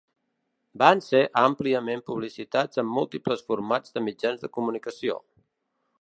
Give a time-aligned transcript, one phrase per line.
[0.83, 5.21] Van ser àmpliament publicitats en múltiples formats de mitjans de comunicació.